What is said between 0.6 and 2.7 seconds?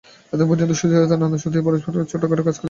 সুচরিতা নানা ছুতা করিয়া পরেশবাবুর কত-কী ছোটোখাটো কাজ করিয়া আসিয়াছে।